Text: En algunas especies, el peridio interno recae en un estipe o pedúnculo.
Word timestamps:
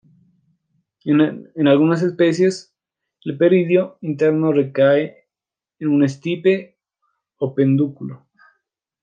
En 1.03 1.67
algunas 1.67 2.01
especies, 2.01 2.73
el 3.23 3.37
peridio 3.37 3.99
interno 4.01 4.51
recae 4.51 5.27
en 5.77 5.89
un 5.89 6.03
estipe 6.03 6.79
o 7.37 7.53
pedúnculo. 7.53 8.25